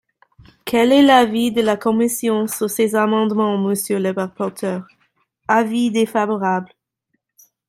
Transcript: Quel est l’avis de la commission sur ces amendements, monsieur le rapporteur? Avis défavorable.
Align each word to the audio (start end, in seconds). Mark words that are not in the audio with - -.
Quel 0.65 0.91
est 0.93 1.03
l’avis 1.03 1.51
de 1.51 1.61
la 1.61 1.77
commission 1.77 2.47
sur 2.47 2.67
ces 2.67 2.95
amendements, 2.95 3.59
monsieur 3.59 3.99
le 3.99 4.09
rapporteur? 4.09 4.87
Avis 5.47 5.91
défavorable. 5.91 6.71